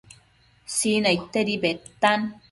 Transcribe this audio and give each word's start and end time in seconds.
Sinaidtedi 0.75 1.57
bedtan 1.65 2.25